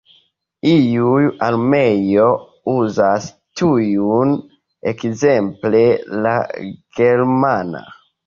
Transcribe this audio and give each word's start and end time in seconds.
Iuj 0.67 1.25
armeoj 1.47 2.29
uzas 2.71 3.27
tiun, 3.61 4.33
ekzemple 4.93 5.83
la 6.27 6.35
Germana. 7.01 7.83